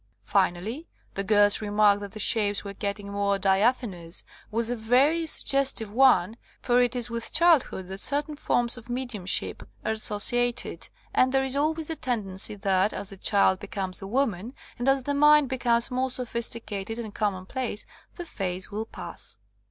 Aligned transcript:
Finally, 0.23 0.87
the 1.13 1.23
girl's 1.23 1.61
remark 1.61 1.99
that 1.99 2.13
the 2.13 2.19
shapes 2.19 2.63
were 2.63 2.73
getting 2.73 3.11
more 3.11 3.37
diaphanous 3.37 4.23
was 4.49 4.71
a 4.71 4.75
very 4.75 5.27
suggestive 5.27 5.91
one, 5.91 6.37
for 6.59 6.81
it 6.81 6.95
is 6.95 7.11
with 7.11 7.31
childhood 7.31 7.85
that 7.85 7.99
certain 7.99 8.35
forms 8.35 8.77
of 8.79 8.89
mediumship 8.89 9.61
are 9.85 9.91
associated, 9.91 10.89
and 11.13 11.31
there 11.31 11.43
is 11.43 11.55
always 11.55 11.87
the 11.89 11.95
tendency 11.95 12.55
that, 12.55 12.93
as 12.93 13.09
the 13.11 13.17
child 13.17 13.59
becomes 13.59 13.99
the 13.99 14.07
woman, 14.07 14.55
and 14.79 14.89
as 14.89 15.03
the 15.03 15.13
mind 15.13 15.47
becomes 15.47 15.91
more 15.91 16.09
sophisticated 16.09 16.97
and 16.97 17.13
common 17.13 17.45
place, 17.45 17.85
the 18.15 18.25
phase 18.25 18.71
will 18.71 18.87
pass. 18.87 19.37